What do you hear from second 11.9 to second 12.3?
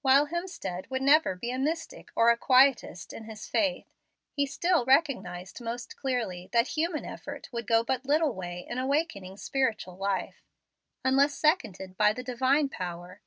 by the